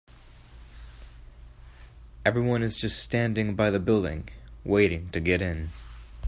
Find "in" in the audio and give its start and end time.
5.43-5.69